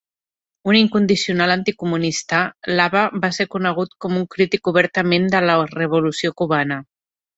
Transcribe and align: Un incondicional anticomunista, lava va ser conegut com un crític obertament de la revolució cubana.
Un 0.69 0.75
incondicional 0.77 1.53
anticomunista, 1.55 2.39
lava 2.79 3.03
va 3.25 3.31
ser 3.37 3.47
conegut 3.57 3.93
com 4.07 4.17
un 4.23 4.27
crític 4.37 4.71
obertament 4.73 5.29
de 5.37 5.43
la 5.51 5.59
revolució 5.77 6.33
cubana. 6.43 6.81